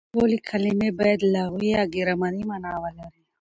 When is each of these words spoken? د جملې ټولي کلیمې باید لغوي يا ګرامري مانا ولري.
د 0.01 0.03
جملې 0.07 0.11
ټولي 0.15 0.37
کلیمې 0.49 0.89
باید 0.99 1.19
لغوي 1.35 1.69
يا 1.75 1.83
ګرامري 1.93 2.43
مانا 2.49 2.73
ولري. 2.83 3.21